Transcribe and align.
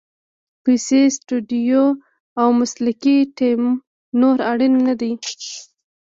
پیسې، 0.63 1.01
سټوډیو 1.15 1.85
او 2.39 2.47
مسلکي 2.59 3.17
ټیم 3.37 3.61
نور 4.19 4.37
اړین 4.51 4.73
نه 4.87 4.93
دي. 4.99 5.11